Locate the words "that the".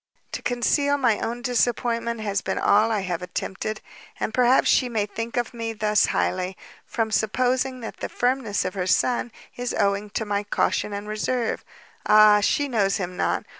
7.81-8.09